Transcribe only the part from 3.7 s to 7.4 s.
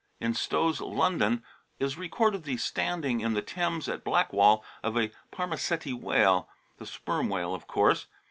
at Blackwall, of a" Parma Ceti whale," the Sperm